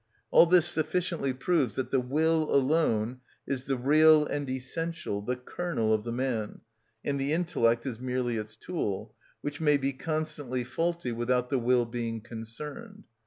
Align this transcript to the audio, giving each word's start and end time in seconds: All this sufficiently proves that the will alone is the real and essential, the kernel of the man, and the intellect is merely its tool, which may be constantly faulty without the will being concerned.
All 0.31 0.47
this 0.47 0.65
sufficiently 0.65 1.31
proves 1.31 1.75
that 1.75 1.91
the 1.91 1.99
will 1.99 2.49
alone 2.49 3.19
is 3.45 3.67
the 3.67 3.77
real 3.77 4.25
and 4.25 4.49
essential, 4.49 5.21
the 5.21 5.35
kernel 5.35 5.93
of 5.93 6.03
the 6.03 6.11
man, 6.11 6.61
and 7.05 7.19
the 7.19 7.33
intellect 7.33 7.85
is 7.85 7.99
merely 7.99 8.37
its 8.37 8.55
tool, 8.55 9.13
which 9.41 9.61
may 9.61 9.77
be 9.77 9.93
constantly 9.93 10.63
faulty 10.63 11.11
without 11.11 11.51
the 11.51 11.59
will 11.59 11.85
being 11.85 12.19
concerned. 12.19 13.03